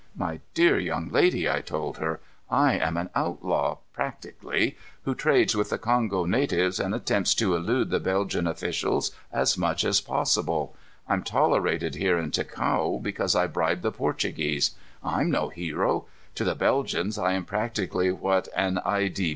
"My 0.15 0.39
dear 0.55 0.79
young 0.79 1.09
lady," 1.09 1.47
I 1.47 1.61
told 1.61 1.99
her, 1.99 2.21
"I 2.49 2.73
am 2.73 2.97
an 2.97 3.11
outlaw, 3.13 3.77
practically, 3.93 4.75
who 5.03 5.13
trades 5.13 5.55
with 5.55 5.69
the 5.69 5.77
Kongo 5.77 6.25
natives 6.25 6.79
and 6.79 6.95
attempts 6.95 7.35
to 7.35 7.55
elude 7.55 7.91
the 7.91 7.99
Belgian 7.99 8.47
officials 8.47 9.11
as 9.31 9.59
much 9.59 9.83
as 9.83 10.01
possible. 10.01 10.75
I'm 11.07 11.21
tolerated 11.21 11.93
here 11.93 12.17
in 12.17 12.31
Ticao 12.31 12.99
because 13.03 13.35
I 13.35 13.45
bribe 13.45 13.83
the 13.83 13.91
Portuguese. 13.91 14.71
I'm 15.03 15.29
no 15.29 15.49
hero. 15.49 16.07
To 16.33 16.45
the 16.45 16.55
Belgians 16.55 17.19
I 17.19 17.33
am 17.33 17.45
practically 17.45 18.11
what 18.11 18.47
an 18.55 18.79
I. 18.83 19.13